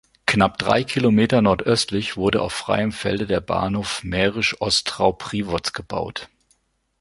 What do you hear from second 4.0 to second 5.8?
Mährisch Ostrau-Priwoz